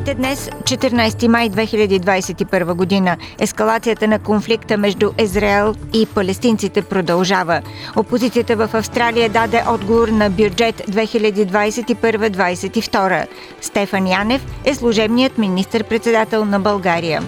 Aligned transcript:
Новините 0.00 0.14
днес, 0.14 0.50
14 0.64 1.28
май 1.28 1.50
2021 1.50 2.74
година, 2.74 3.16
ескалацията 3.38 4.08
на 4.08 4.18
конфликта 4.18 4.76
между 4.76 5.10
Израел 5.18 5.74
и 5.92 6.06
палестинците 6.06 6.82
продължава. 6.82 7.62
Опозицията 7.96 8.56
в 8.56 8.70
Австралия 8.74 9.28
даде 9.28 9.62
отговор 9.68 10.08
на 10.08 10.30
бюджет 10.30 10.76
2021-2022. 10.76 13.26
Стефан 13.60 14.06
Янев 14.06 14.46
е 14.64 14.74
служебният 14.74 15.38
министр-председател 15.38 16.44
на 16.44 16.60
България. 16.60 17.22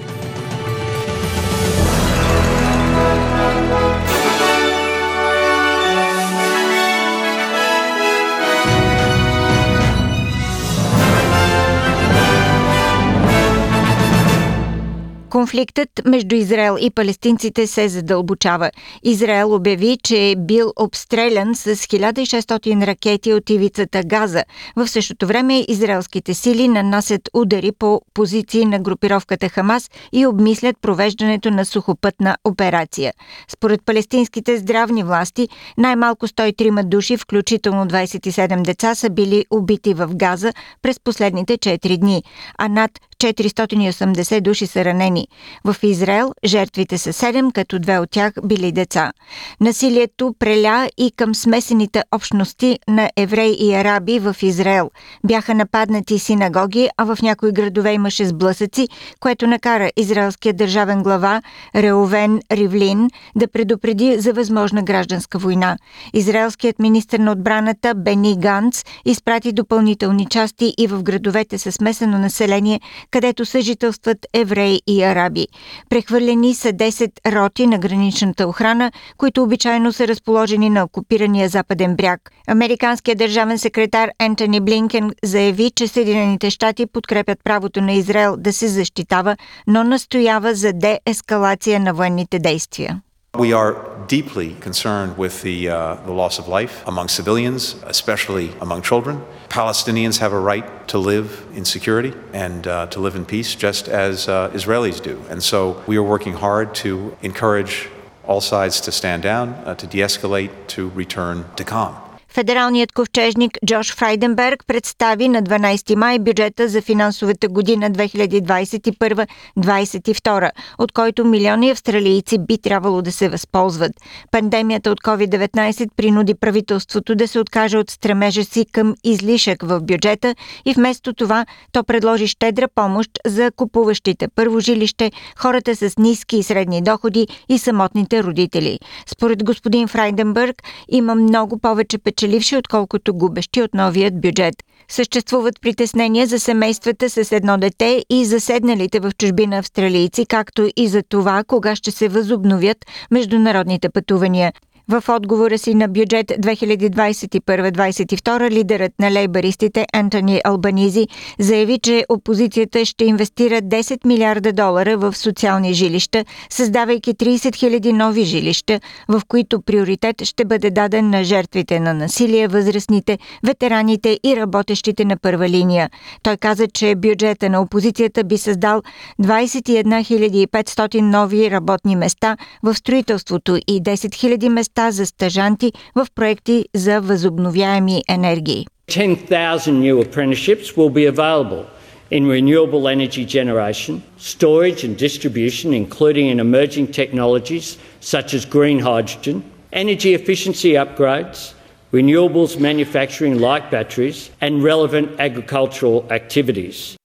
Конфликтът 15.42 15.88
между 16.04 16.34
Израел 16.34 16.76
и 16.80 16.90
палестинците 16.90 17.66
се 17.66 17.88
задълбочава. 17.88 18.70
Израел 19.02 19.54
обяви, 19.54 19.98
че 20.02 20.30
е 20.30 20.36
бил 20.36 20.72
обстрелян 20.76 21.54
с 21.54 21.76
1600 21.76 22.86
ракети 22.86 23.32
от 23.32 23.50
ивицата 23.50 24.02
Газа. 24.02 24.44
В 24.76 24.88
същото 24.88 25.26
време 25.26 25.64
израелските 25.68 26.34
сили 26.34 26.68
нанасят 26.68 27.30
удари 27.34 27.72
по 27.72 28.00
позиции 28.14 28.64
на 28.64 28.78
групировката 28.78 29.48
Хамас 29.48 29.90
и 30.12 30.26
обмислят 30.26 30.76
провеждането 30.82 31.50
на 31.50 31.64
сухопътна 31.64 32.36
операция. 32.44 33.12
Според 33.48 33.80
палестинските 33.84 34.56
здравни 34.56 35.04
власти, 35.04 35.48
най-малко 35.78 36.28
103 36.28 36.84
души, 36.84 37.16
включително 37.16 37.86
27 37.86 38.62
деца, 38.62 38.94
са 38.94 39.10
били 39.10 39.44
убити 39.50 39.94
в 39.94 40.08
Газа 40.14 40.52
през 40.82 41.00
последните 41.00 41.58
4 41.58 41.96
дни, 41.98 42.22
а 42.58 42.68
над 42.68 42.90
480 43.22 44.40
души 44.40 44.66
са 44.66 44.84
ранени. 44.84 45.28
В 45.64 45.76
Израел 45.82 46.32
жертвите 46.44 46.98
са 46.98 47.12
7, 47.12 47.52
като 47.52 47.78
две 47.78 47.98
от 47.98 48.10
тях 48.10 48.32
били 48.44 48.72
деца. 48.72 49.12
Насилието 49.60 50.34
преля 50.38 50.88
и 50.98 51.10
към 51.10 51.34
смесените 51.34 52.02
общности 52.12 52.78
на 52.88 53.10
евреи 53.16 53.56
и 53.60 53.74
араби 53.74 54.18
в 54.18 54.36
Израел. 54.42 54.90
Бяха 55.24 55.54
нападнати 55.54 56.18
синагоги, 56.18 56.88
а 56.96 57.04
в 57.04 57.18
някои 57.22 57.52
градове 57.52 57.92
имаше 57.92 58.26
сблъсъци, 58.26 58.88
което 59.20 59.46
накара 59.46 59.90
израелския 59.96 60.54
държавен 60.54 61.02
глава 61.02 61.42
Реовен 61.74 62.40
Ривлин 62.52 63.08
да 63.36 63.48
предупреди 63.48 64.18
за 64.18 64.32
възможна 64.32 64.82
гражданска 64.82 65.38
война. 65.38 65.76
Израелският 66.12 66.78
министр 66.78 67.18
на 67.18 67.32
отбраната 67.32 67.94
Бени 67.94 68.38
Ганц 68.38 68.84
изпрати 69.04 69.52
допълнителни 69.52 70.26
части 70.26 70.74
и 70.78 70.86
в 70.86 71.02
градовете 71.02 71.58
с 71.58 71.72
смесено 71.72 72.18
население, 72.18 72.80
където 73.12 73.46
съжителстват 73.46 74.26
евреи 74.34 74.80
и 74.86 75.02
араби. 75.02 75.46
Прехвърлени 75.90 76.54
са 76.54 76.68
10 76.68 77.32
роти 77.32 77.66
на 77.66 77.78
граничната 77.78 78.48
охрана, 78.48 78.92
които 79.16 79.42
обичайно 79.42 79.92
са 79.92 80.08
разположени 80.08 80.70
на 80.70 80.84
окупирания 80.84 81.48
западен 81.48 81.96
бряг. 81.96 82.30
Американският 82.48 83.18
държавен 83.18 83.58
секретар 83.58 84.10
Ентони 84.20 84.60
Блинкен 84.60 85.10
заяви, 85.24 85.70
че 85.70 85.88
Съединените 85.88 86.50
щати 86.50 86.86
подкрепят 86.86 87.38
правото 87.44 87.80
на 87.80 87.92
Израел 87.92 88.36
да 88.36 88.52
се 88.52 88.68
защитава, 88.68 89.36
но 89.66 89.84
настоява 89.84 90.54
за 90.54 90.72
деескалация 90.72 91.80
на 91.80 91.94
военните 91.94 92.38
действия. 92.38 93.00
We 93.38 93.54
are 93.54 93.88
deeply 94.08 94.56
concerned 94.56 95.16
with 95.16 95.40
the, 95.40 95.70
uh, 95.70 95.94
the 96.04 96.12
loss 96.12 96.38
of 96.38 96.48
life 96.48 96.86
among 96.86 97.08
civilians, 97.08 97.76
especially 97.84 98.52
among 98.60 98.82
children. 98.82 99.24
Palestinians 99.48 100.18
have 100.18 100.34
a 100.34 100.38
right 100.38 100.86
to 100.88 100.98
live 100.98 101.46
in 101.54 101.64
security 101.64 102.12
and 102.34 102.66
uh, 102.66 102.88
to 102.88 103.00
live 103.00 103.16
in 103.16 103.24
peace, 103.24 103.54
just 103.54 103.88
as 103.88 104.28
uh, 104.28 104.50
Israelis 104.50 105.02
do. 105.02 105.24
And 105.30 105.42
so 105.42 105.82
we 105.86 105.96
are 105.96 106.02
working 106.02 106.34
hard 106.34 106.74
to 106.84 107.16
encourage 107.22 107.88
all 108.24 108.42
sides 108.42 108.82
to 108.82 108.92
stand 108.92 109.22
down, 109.22 109.54
uh, 109.64 109.76
to 109.76 109.86
de 109.86 110.00
escalate, 110.00 110.50
to 110.66 110.90
return 110.90 111.46
to 111.56 111.64
calm. 111.64 111.96
Федералният 112.34 112.92
ковчежник 112.92 113.58
Джош 113.66 113.94
Фрайденберг 113.94 114.64
представи 114.66 115.28
на 115.28 115.42
12 115.42 115.94
май 115.94 116.18
бюджета 116.18 116.68
за 116.68 116.82
финансовата 116.82 117.48
година 117.48 117.90
2021-2022, 117.90 120.50
от 120.78 120.92
който 120.92 121.24
милиони 121.24 121.70
австралийци 121.70 122.38
би 122.38 122.58
трябвало 122.58 123.02
да 123.02 123.12
се 123.12 123.28
възползват. 123.28 123.92
Пандемията 124.30 124.90
от 124.90 125.00
COVID-19 125.00 125.88
принуди 125.96 126.34
правителството 126.34 127.14
да 127.14 127.28
се 127.28 127.40
откаже 127.40 127.78
от 127.78 127.90
стремежа 127.90 128.44
си 128.44 128.66
към 128.72 128.94
излишък 129.04 129.62
в 129.62 129.80
бюджета 129.80 130.34
и 130.64 130.74
вместо 130.74 131.12
това 131.12 131.46
то 131.72 131.84
предложи 131.84 132.26
щедра 132.26 132.68
помощ 132.74 133.10
за 133.26 133.50
купуващите 133.56 134.28
първо 134.34 134.60
жилище, 134.60 135.12
хората 135.36 135.76
с 135.76 135.92
ниски 135.98 136.36
и 136.36 136.42
средни 136.42 136.82
доходи 136.82 137.28
и 137.48 137.58
самотните 137.58 138.22
родители. 138.22 138.78
Според 139.06 139.44
господин 139.44 139.88
Фрайденберг 139.88 140.62
има 140.88 141.14
много 141.14 141.58
повече 141.58 141.98
печеливши, 142.22 142.56
отколкото 142.56 143.14
губещи 143.14 143.62
от 143.62 143.74
новият 143.74 144.20
бюджет. 144.20 144.54
Съществуват 144.88 145.60
притеснения 145.60 146.26
за 146.26 146.38
семействата 146.38 147.10
с 147.10 147.32
едно 147.32 147.58
дете 147.58 148.04
и 148.10 148.24
заседналите 148.24 149.00
в 149.00 149.12
чужбина 149.18 149.58
австралийци, 149.58 150.26
както 150.26 150.68
и 150.76 150.88
за 150.88 151.02
това 151.02 151.44
кога 151.44 151.76
ще 151.76 151.90
се 151.90 152.08
възобновят 152.08 152.78
международните 153.10 153.88
пътувания. 153.88 154.52
В 154.88 155.04
отговора 155.08 155.58
си 155.58 155.74
на 155.74 155.88
бюджет 155.88 156.26
2021-2022 156.26 158.50
лидерът 158.50 158.92
на 159.00 159.10
лейбаристите 159.10 159.86
Антони 159.92 160.40
Албанизи 160.44 161.08
заяви, 161.38 161.78
че 161.78 162.04
опозицията 162.08 162.84
ще 162.84 163.04
инвестира 163.04 163.62
10 163.62 164.06
милиарда 164.06 164.52
долара 164.52 164.96
в 164.96 165.16
социални 165.16 165.74
жилища, 165.74 166.24
създавайки 166.50 167.14
30 167.14 167.36
000 167.36 167.92
нови 167.92 168.24
жилища, 168.24 168.80
в 169.08 169.22
които 169.28 169.62
приоритет 169.62 170.24
ще 170.24 170.44
бъде 170.44 170.70
даден 170.70 171.10
на 171.10 171.24
жертвите 171.24 171.80
на 171.80 171.94
насилие, 171.94 172.48
възрастните, 172.48 173.18
ветераните 173.46 174.18
и 174.24 174.36
работещите 174.36 175.04
на 175.04 175.16
първа 175.16 175.48
линия. 175.48 175.90
Той 176.22 176.36
каза, 176.36 176.66
че 176.66 176.94
бюджета 176.94 177.50
на 177.50 177.60
опозицията 177.60 178.24
би 178.24 178.38
създал 178.38 178.82
21 179.22 180.46
500 180.46 181.00
нови 181.00 181.50
работни 181.50 181.96
места 181.96 182.36
в 182.62 182.74
строителството 182.74 183.56
и 183.66 183.82
10 183.82 183.94
000 183.94 184.48
места 184.48 184.71
за 184.78 185.06
стъжанти 185.06 185.72
в 185.94 186.06
проекти 186.14 186.64
за 186.74 187.00
възобновяеми 187.00 188.02
енергии. 188.08 188.66
10,000 188.90 189.70
new 189.86 189.96
apprenticeships 190.04 190.76
will 190.76 190.90
be 190.90 191.06
available 191.06 191.64
in 192.10 192.26
renewable 192.26 192.88
energy 192.88 193.24
generation, 193.24 194.02
storage 194.18 194.84
and 194.84 194.98
distribution, 194.98 195.72
including 195.72 196.26
in 196.32 196.38
emerging 196.40 196.86
technologies 197.00 197.78
such 198.00 198.34
as 198.34 198.44
green 198.44 198.78
hydrogen, 198.78 199.42
energy 199.72 200.12
efficiency 200.20 200.72
upgrades, 200.84 201.54
renewables 201.92 202.60
manufacturing 202.60 203.38
like 203.38 203.70
batteries, 203.70 204.30
and 204.42 204.62
relevant 204.62 205.08
agricultural 205.18 206.06
activities. 206.10 206.96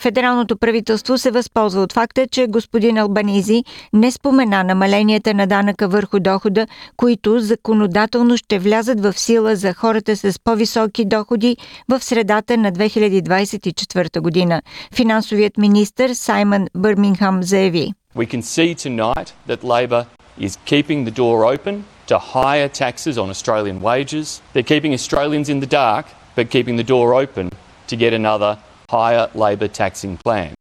Федералното 0.00 0.56
правителство 0.56 1.18
се 1.18 1.30
възползва 1.30 1.82
от 1.82 1.92
факта, 1.92 2.26
че 2.26 2.46
господин 2.46 2.98
Албанизи 2.98 3.64
не 3.92 4.10
спомена 4.10 4.64
намаленията 4.64 5.34
на 5.34 5.46
данъка 5.46 5.88
върху 5.88 6.20
дохода, 6.20 6.66
които 6.96 7.40
законодателно 7.40 8.36
ще 8.36 8.58
влязат 8.58 9.00
в 9.00 9.12
сила 9.18 9.56
за 9.56 9.74
хората 9.74 10.16
с 10.16 10.38
по-високи 10.44 11.04
доходи 11.04 11.56
в 11.88 12.00
средата 12.04 12.56
на 12.56 12.72
2024 12.72 14.20
година. 14.20 14.62
Финансовият 14.94 15.58
министр 15.58 16.14
Саймън 16.14 16.66
Бърмингхам 16.76 17.42
заяви. 17.42 17.92
We 18.16 18.26
can 18.34 18.42
see 18.42 18.74
tonight 18.74 19.28
that 19.48 19.60
Labor 19.62 20.04
is 20.40 20.52
keeping 20.66 21.04
the 21.08 21.14
door 21.22 21.54
open 21.54 21.74
to 22.10 22.18
higher 22.18 22.68
taxes 22.82 23.14
on 23.22 23.28
Australian 23.34 23.78
wages. 23.88 24.26
They're 24.52 24.70
keeping 24.74 24.92
Australians 25.00 25.48
in 25.54 25.58
the 25.64 25.70
dark, 25.82 26.06
but 26.36 26.44
keeping 26.56 26.76
the 26.82 26.88
door 26.94 27.06
open 27.22 27.44
to 27.90 27.96
get 28.04 28.12
another 28.22 28.52
higher 28.90 29.30
Labor 29.36 29.68
taxing 29.68 30.16
plan. 30.16 30.52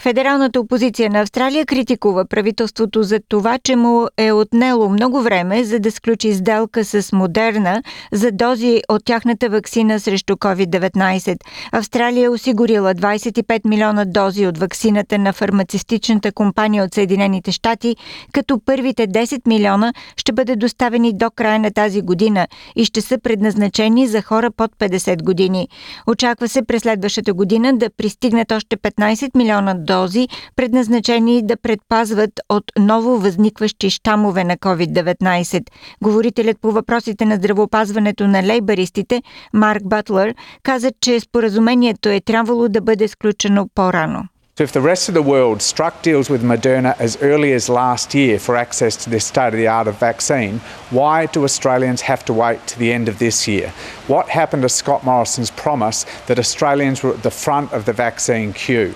Федералната 0.00 0.60
опозиция 0.60 1.10
на 1.10 1.20
Австралия 1.20 1.66
критикува 1.66 2.24
правителството 2.24 3.02
за 3.02 3.20
това, 3.28 3.58
че 3.58 3.76
му 3.76 4.06
е 4.16 4.32
отнело 4.32 4.88
много 4.88 5.22
време 5.22 5.64
за 5.64 5.78
да 5.78 5.90
сключи 5.90 6.34
сделка 6.34 6.84
с 6.84 7.12
Модерна 7.12 7.82
за 8.12 8.32
дози 8.32 8.82
от 8.88 9.04
тяхната 9.04 9.48
вакцина 9.48 10.00
срещу 10.00 10.34
COVID-19. 10.34 11.36
Австралия 11.72 12.24
е 12.24 12.28
осигурила 12.28 12.94
25 12.94 13.68
милиона 13.68 14.04
дози 14.04 14.46
от 14.46 14.58
вакцината 14.58 15.18
на 15.18 15.32
фармацевтичната 15.32 16.32
компания 16.32 16.84
от 16.84 16.94
Съединените 16.94 17.52
щати, 17.52 17.96
като 18.32 18.60
първите 18.66 19.08
10 19.08 19.40
милиона 19.46 19.92
ще 20.16 20.32
бъдат 20.32 20.58
доставени 20.58 21.12
до 21.12 21.30
края 21.30 21.58
на 21.58 21.70
тази 21.70 22.02
година 22.02 22.46
и 22.76 22.84
ще 22.84 23.00
са 23.00 23.18
предназначени 23.18 24.06
за 24.06 24.22
хора 24.22 24.50
под 24.50 24.70
50 24.78 25.22
години. 25.22 25.68
Очаква 26.06 26.48
се 26.48 26.62
през 26.62 26.82
следващата 26.82 27.34
година 27.34 27.72
да 27.76 27.90
пристигнат 27.96 28.52
още 28.52 28.76
15 28.76 29.36
милиона 29.36 29.74
дози, 29.88 30.28
предназначени 30.56 31.42
да 31.46 31.56
предпазват 31.56 32.40
от 32.48 32.64
ново 32.78 33.18
възникващи 33.18 33.90
щамове 33.90 34.44
на 34.44 34.56
COVID-19. 34.56 35.62
Говорителят 36.02 36.60
по 36.60 36.72
въпросите 36.72 37.24
на 37.24 37.36
здравеопазването 37.36 38.26
на 38.26 38.42
лейбаристите 38.42 39.22
Марк 39.52 39.82
Батлер 39.84 40.34
каза, 40.62 40.90
че 41.00 41.20
споразумението 41.20 42.08
е 42.08 42.20
трябвало 42.20 42.68
да 42.68 42.80
бъде 42.80 43.08
сключено 43.08 43.68
по-рано. 43.74 44.24
So, 44.58 44.64
if 44.64 44.72
the 44.72 44.90
rest 44.92 45.08
of 45.08 45.14
the 45.14 45.30
world 45.36 45.62
struck 45.62 46.02
deals 46.02 46.28
with 46.28 46.42
Moderna 46.42 46.92
as 46.98 47.16
early 47.22 47.52
as 47.52 47.68
last 47.68 48.12
year 48.12 48.40
for 48.40 48.56
access 48.56 48.96
to 49.04 49.08
this 49.08 49.24
state 49.24 49.52
of 49.54 49.60
the 49.62 49.68
art 49.68 49.86
of 49.86 49.96
vaccine, 50.00 50.54
why 50.90 51.26
do 51.26 51.44
Australians 51.44 52.00
have 52.10 52.24
to 52.24 52.32
wait 52.32 52.60
to 52.66 52.76
the 52.82 52.92
end 52.92 53.06
of 53.08 53.20
this 53.20 53.46
year? 53.46 53.68
What 54.08 54.28
happened 54.40 54.62
to 54.64 54.68
Scott 54.68 55.04
Morrison's 55.04 55.52
promise 55.52 55.98
that 56.26 56.40
Australians 56.40 57.04
were 57.04 57.14
at 57.14 57.22
the 57.22 57.30
front 57.44 57.72
of 57.72 57.84
the 57.84 57.92
vaccine 57.92 58.52
queue? 58.52 58.94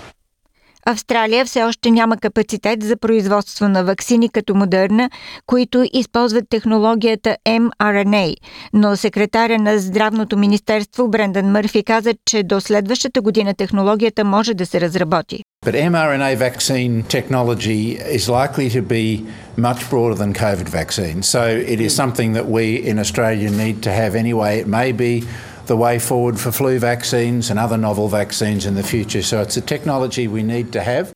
Австралия 0.86 1.44
все 1.44 1.62
още 1.62 1.90
няма 1.90 2.16
капацитет 2.16 2.82
за 2.82 2.96
производство 2.96 3.68
на 3.68 3.84
вакцини 3.84 4.28
като 4.28 4.54
Модерна, 4.54 5.10
които 5.46 5.84
използват 5.92 6.44
технологията 6.50 7.36
mRNA, 7.48 8.34
но 8.72 8.96
секретаря 8.96 9.58
на 9.58 9.78
Здравното 9.78 10.38
министерство 10.38 11.08
Брендан 11.08 11.50
Мърфи 11.50 11.84
каза, 11.84 12.14
че 12.26 12.42
до 12.42 12.60
следващата 12.60 13.20
година 13.20 13.54
технологията 13.54 14.24
може 14.24 14.54
да 14.54 14.66
се 14.66 14.80
разработи. 14.80 15.42
But 15.66 15.74
mRNA 15.90 16.32
vaccine 16.48 16.94
technology 17.16 17.80
is 18.18 18.24
likely 18.28 18.68
to 18.76 18.82
be 18.82 19.04
much 19.56 19.80
broader 19.90 20.16
than 20.22 20.32
COVID 20.46 20.68
vaccine. 20.80 21.22
So 21.22 21.42
it 21.72 21.80
is 21.86 21.90
something 22.02 22.30
that 22.38 22.46
we 22.56 22.64
in 22.90 22.96
Australia 23.04 23.50
need 23.64 23.76
to 23.86 23.90
have 24.00 24.12
anyway. 24.24 24.52
It 24.62 24.68
may 24.78 24.90
be 25.06 25.12
the 25.66 25.76
way 25.76 25.98
forward 25.98 26.38
for 26.38 26.52
flu 26.52 26.78
vaccines 26.78 27.50
and 27.50 27.58
other 27.58 27.76
novel 27.76 28.08
vaccines 28.08 28.66
in 28.66 28.74
the 28.74 28.82
future. 28.82 29.22
So 29.22 29.40
it's 29.40 29.56
a 29.56 29.60
technology 29.60 30.28
we 30.28 30.42
need 30.42 30.72
to 30.72 30.82
have. 30.82 31.11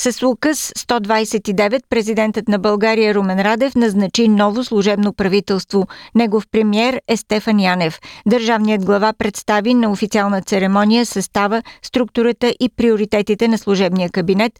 С 0.00 0.26
указ 0.26 0.72
129 0.78 1.82
президентът 1.90 2.48
на 2.48 2.58
България 2.58 3.14
Румен 3.14 3.40
Радев 3.40 3.74
назначи 3.74 4.28
ново 4.28 4.64
служебно 4.64 5.12
правителство. 5.12 5.86
Негов 6.14 6.44
премьер 6.50 7.00
е 7.08 7.16
Стефан 7.16 7.60
Янев. 7.60 8.00
Държавният 8.26 8.84
глава 8.84 9.12
представи 9.12 9.74
на 9.74 9.90
официална 9.90 10.42
церемония 10.42 11.06
състава, 11.06 11.62
структурата 11.82 12.54
и 12.60 12.68
приоритетите 12.76 13.48
на 13.48 13.58
служебния 13.58 14.10
кабинет, 14.10 14.52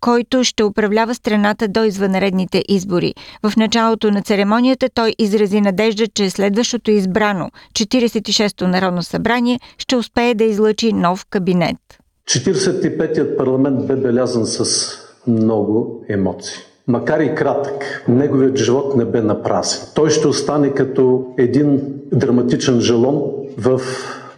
който 0.00 0.44
ще 0.44 0.64
управлява 0.64 1.14
страната 1.14 1.68
до 1.68 1.84
извънредните 1.84 2.64
избори. 2.68 3.14
В 3.42 3.56
началото 3.56 4.10
на 4.10 4.22
церемонията 4.22 4.88
той 4.94 5.14
изрази 5.18 5.60
надежда, 5.60 6.06
че 6.08 6.30
следващото 6.30 6.90
избрано 6.90 7.50
46-то 7.72 8.68
Народно 8.68 9.02
събрание 9.02 9.60
ще 9.78 9.96
успее 9.96 10.34
да 10.34 10.44
излъчи 10.44 10.92
нов 10.92 11.26
кабинет. 11.30 12.01
45-тият 12.28 13.36
парламент 13.36 13.86
бе 13.86 13.96
белязан 13.96 14.46
с 14.46 14.92
много 15.26 16.04
емоции. 16.08 16.58
Макар 16.86 17.20
и 17.20 17.34
кратък, 17.34 18.04
неговият 18.08 18.56
живот 18.56 18.96
не 18.96 19.04
бе 19.04 19.20
напразен. 19.20 19.80
Той 19.94 20.10
ще 20.10 20.28
остане 20.28 20.74
като 20.74 21.26
един 21.38 21.80
драматичен 22.12 22.80
жалон 22.80 23.22
в 23.58 23.80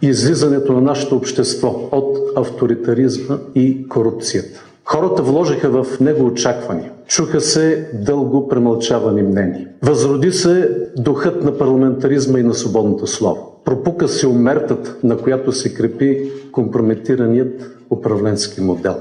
излизането 0.01 0.73
на 0.73 0.81
нашето 0.81 1.15
общество 1.15 1.89
от 1.91 2.17
авторитаризма 2.35 3.37
и 3.55 3.87
корупцията. 3.87 4.65
Хората 4.85 5.23
вложиха 5.23 5.83
в 5.83 5.99
него 5.99 6.25
очаквания. 6.25 6.91
Чуха 7.07 7.41
се 7.41 7.89
дълго 7.93 8.47
премълчавани 8.47 9.23
мнения. 9.23 9.67
Възроди 9.83 10.31
се 10.31 10.69
духът 10.97 11.43
на 11.43 11.57
парламентаризма 11.57 12.39
и 12.39 12.43
на 12.43 12.53
свободното 12.53 13.07
слово. 13.07 13.54
Пропука 13.65 14.07
се 14.07 14.27
умертата, 14.27 14.95
на 15.03 15.17
която 15.17 15.51
се 15.51 15.73
крепи 15.73 16.31
компрометираният 16.51 17.77
управленски 17.89 18.61
модел. 18.61 18.95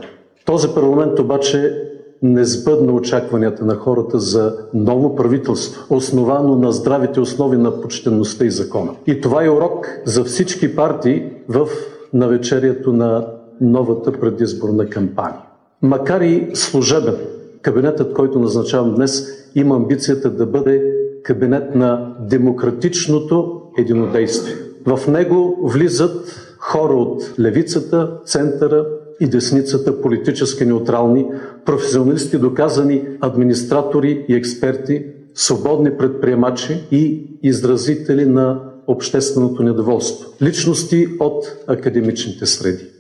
Този 0.45 0.69
парламент 0.69 1.19
обаче 1.19 1.83
не 2.23 2.45
сбъдна 2.45 2.93
очакванията 2.93 3.65
на 3.65 3.75
хората 3.75 4.19
за 4.19 4.57
ново 4.75 5.17
правителство, 5.17 5.95
основано 5.95 6.57
на 6.57 6.73
здравите 6.73 7.21
основи 7.21 7.57
на 7.57 7.81
почтенността 7.81 8.45
и 8.45 8.51
закона. 8.51 8.91
И 9.07 9.21
това 9.21 9.45
е 9.45 9.51
урок 9.51 9.89
за 10.05 10.25
всички 10.25 10.77
партии 10.77 11.31
в 11.49 11.69
навечерието 12.13 12.93
на 12.93 13.27
новата 13.61 14.13
предизборна 14.13 14.87
кампания. 14.87 15.41
Макар 15.83 16.21
и 16.21 16.51
служебен, 16.55 17.17
кабинетът, 17.63 18.13
който 18.13 18.39
назначавам 18.39 18.95
днес, 18.95 19.27
има 19.55 19.77
амбицията 19.77 20.31
да 20.31 20.47
бъде 20.47 20.93
кабинет 21.23 21.75
на 21.75 22.15
демократичното 22.21 23.61
единодействие. 23.79 24.55
В 24.87 25.09
него 25.09 25.59
влизат 25.63 26.41
хора 26.59 26.95
от 26.95 27.35
левицата, 27.41 28.11
центъра 28.27 28.87
и 29.21 29.27
десницата, 29.27 30.01
политически 30.01 30.65
неутрални, 30.65 31.27
професионалисти, 31.65 32.39
доказани 32.39 33.03
администратори 33.21 34.25
и 34.29 34.35
експерти, 34.35 35.05
свободни 35.35 35.97
предприемачи 35.99 36.81
и 36.91 37.31
изразители 37.43 38.27
на 38.27 38.61
общественото 38.87 39.63
недоволство. 39.63 40.31
Личности 40.43 41.09
от 41.21 41.45
академичните 41.67 42.47
среди. 42.47 42.94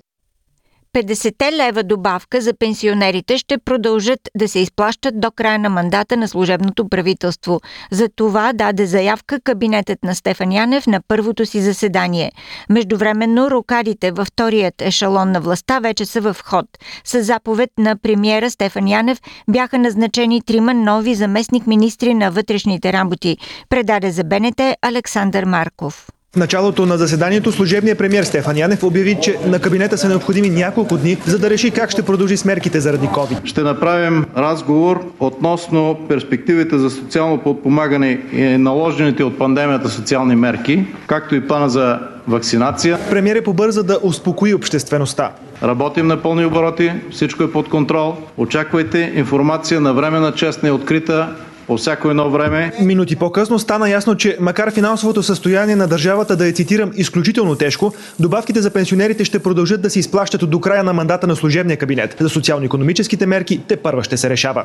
50 0.94 1.52
лева 1.52 1.82
добавка 1.82 2.41
за 2.41 2.55
пенсионерите 2.55 3.38
ще 3.38 3.58
продължат 3.58 4.20
да 4.37 4.49
се 4.49 4.58
изплащат 4.58 5.20
до 5.20 5.31
края 5.31 5.58
на 5.58 5.69
мандата 5.69 6.17
на 6.17 6.29
служебното 6.29 6.88
правителство. 6.88 7.61
За 7.91 8.08
това 8.17 8.52
даде 8.52 8.87
заявка 8.87 9.41
кабинетът 9.41 10.05
на 10.05 10.14
Стефан 10.14 10.52
Янев 10.52 10.87
на 10.87 11.00
първото 11.08 11.46
си 11.46 11.61
заседание. 11.61 12.32
Междувременно 12.70 13.50
рокадите 13.50 14.11
във 14.11 14.29
вторият 14.29 14.82
ешалон 14.82 15.32
на 15.32 15.41
властта 15.41 15.79
вече 15.79 16.06
са 16.06 16.20
в 16.20 16.37
ход. 16.44 16.67
С 17.05 17.23
заповед 17.23 17.70
на 17.79 17.97
премиера 17.97 18.50
Стефан 18.50 18.88
Янев 18.88 19.19
бяха 19.50 19.79
назначени 19.79 20.43
трима 20.43 20.75
нови 20.75 21.14
заместник 21.14 21.67
министри 21.67 22.14
на 22.14 22.31
вътрешните 22.31 22.93
работи. 22.93 23.37
Предаде 23.69 24.11
за 24.11 24.25
БНТ 24.25 24.61
Александър 24.82 25.44
Марков. 25.44 26.13
В 26.35 26.37
началото 26.37 26.87
на 26.87 26.99
заседанието 26.99 27.53
служебният 27.53 27.99
премьер 27.99 28.25
Стефан 28.25 28.57
Янев 28.57 28.83
обяви, 28.83 29.19
че 29.23 29.39
на 29.47 29.61
кабинета 29.61 29.99
са 29.99 30.09
необходими 30.09 30.51
няколко 30.51 30.97
дни, 30.97 31.17
за 31.27 31.39
да 31.39 31.51
реши 31.51 31.71
как 31.71 31.91
ще 31.91 32.03
продължи 32.03 32.37
с 32.37 32.45
мерките 32.45 32.81
заради 32.81 33.07
COVID. 33.07 33.45
Ще 33.45 33.63
направим 33.63 34.25
разговор 34.37 35.05
относно 35.21 35.99
перспективите 36.09 36.79
за 36.79 36.91
социално 36.91 37.39
подпомагане 37.39 38.21
и 38.33 38.43
наложените 38.43 39.25
от 39.25 39.39
пандемията 39.39 39.89
социални 39.89 40.37
мерки, 40.37 40.85
както 41.07 41.35
и 41.35 41.47
плана 41.47 41.69
за 41.69 41.99
вакцинация. 42.29 42.99
Премьер 43.11 43.37
е 43.37 43.45
побърза 43.45 43.83
да 43.83 43.99
успокои 44.03 44.55
обществеността. 44.55 45.31
Работим 45.62 46.07
на 46.07 46.23
пълни 46.23 46.45
обороти, 46.45 46.93
всичко 47.11 47.43
е 47.43 47.53
под 47.53 47.69
контрол. 47.69 48.17
Очаквайте 48.37 49.12
информация 49.14 49.81
на 49.81 49.95
времена, 49.95 50.33
честна 50.33 50.69
и 50.69 50.73
открита 50.73 51.29
по 51.66 51.76
всяко 51.76 52.11
едно 52.11 52.30
време. 52.30 52.73
Минути 52.80 53.16
по-късно 53.16 53.59
стана 53.59 53.90
ясно, 53.90 54.16
че 54.16 54.37
макар 54.40 54.73
финансовото 54.73 55.23
състояние 55.23 55.76
на 55.76 55.88
държавата 55.88 56.37
да 56.37 56.47
е, 56.47 56.52
цитирам, 56.52 56.92
изключително 56.94 57.56
тежко, 57.56 57.94
добавките 58.21 58.61
за 58.61 58.71
пенсионерите 58.71 59.25
ще 59.25 59.38
продължат 59.38 59.83
да 59.83 59.90
се 59.90 59.99
изплащат 59.99 60.50
до 60.50 60.61
края 60.61 60.85
на 60.85 60.92
мандата 60.92 61.26
на 61.26 61.37
служебния 61.37 61.76
кабинет. 61.76 62.16
За 62.21 62.28
социално-економическите 62.28 63.26
мерки 63.26 63.61
те 63.68 63.76
първа 63.76 64.04
ще 64.04 64.16
се 64.16 64.30
решава. 64.30 64.64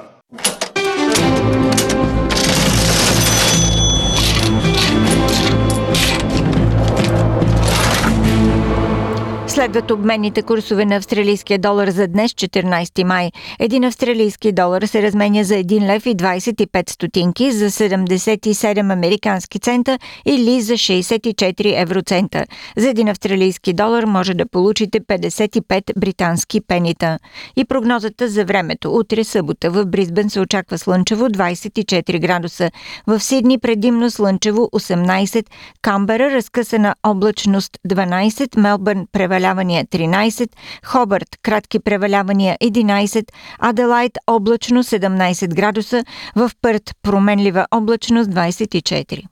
Следват 9.60 9.92
обменните 9.92 10.42
курсове 10.42 10.86
на 10.86 10.96
австралийския 10.96 11.60
долар 11.60 11.88
за 11.89 12.08
днес, 12.08 12.32
14 12.32 13.04
май. 13.04 13.32
Един 13.60 13.84
австралийски 13.84 14.51
долар 14.51 14.82
се 14.82 15.01
разменя 15.01 15.44
за 15.44 15.54
1 15.54 15.88
лев 15.88 16.06
и 16.06 16.16
25 16.16 16.89
стотинки, 16.89 17.51
за 17.51 17.70
77 17.70 18.94
американски 18.94 19.60
цента 19.60 20.00
или 20.25 20.62
за 20.62 20.74
64 20.74 21.82
евроцента. 21.82 22.46
За 22.78 22.89
един 22.89 23.08
австралийски 23.08 23.74
долар 23.74 24.04
може 24.04 24.34
да 24.34 24.46
получите 24.46 25.00
55 25.01 26.00
британски 26.00 26.62
пенита. 26.62 27.20
И 27.56 27.66
прогнозата 27.66 28.28
за 28.28 28.46
времето. 28.46 28.96
Утре 28.96 29.24
събота 29.24 29.72
в 29.72 29.86
Бризбен 29.86 30.30
се 30.30 30.39
очаква 30.39 30.78
слънчево 30.78 31.25
24 31.25 32.20
градуса. 32.20 32.72
В 33.08 33.20
Сидни 33.20 33.58
предимно 33.60 34.12
слънчево 34.12 34.70
18, 34.74 35.46
Камбера 35.82 36.32
разкъсана 36.32 36.96
облачност 37.04 37.72
12, 37.89 38.58
Мелбърн 38.58 39.06
преваля 39.12 39.49
превалявания 39.50 39.86
13, 39.86 40.50
Хобърт 40.86 41.38
кратки 41.41 41.79
превалявания 41.79 42.58
11, 42.63 43.32
Аделайт 43.60 44.18
облачно 44.27 44.84
17 44.84 45.56
градуса, 45.56 46.03
в 46.36 46.51
Пърт 46.62 46.91
променлива 47.03 47.68
облачност 47.72 48.29
24. 48.29 49.24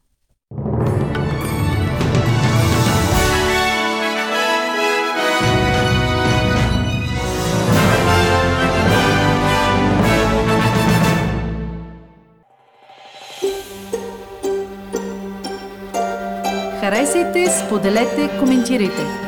Харесайте, 16.79 17.47
споделете, 17.49 18.29
коментирайте. 18.39 19.26